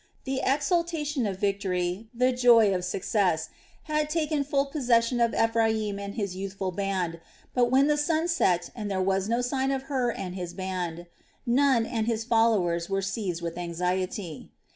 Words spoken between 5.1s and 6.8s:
of Ephraim and his youthful